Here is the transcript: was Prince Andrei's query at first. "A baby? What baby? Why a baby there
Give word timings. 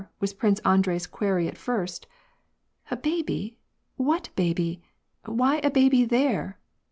was 0.19 0.33
Prince 0.33 0.59
Andrei's 0.61 1.05
query 1.05 1.47
at 1.47 1.59
first. 1.59 2.07
"A 2.89 2.95
baby? 2.97 3.59
What 3.97 4.29
baby? 4.35 4.81
Why 5.25 5.57
a 5.59 5.69
baby 5.69 6.05
there 6.05 6.57